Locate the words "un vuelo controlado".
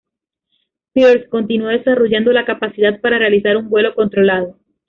3.55-4.57